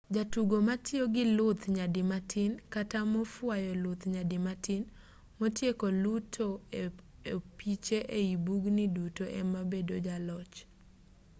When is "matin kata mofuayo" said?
2.11-3.71